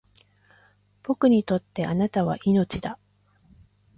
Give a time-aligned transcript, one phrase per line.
[1.03, 2.97] 僕にとって貴方は命だ